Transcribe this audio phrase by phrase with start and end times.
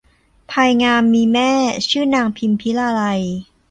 [0.51, 1.51] พลายงามมีแม่
[1.89, 3.21] ชื่อนางพิมพิลาไลย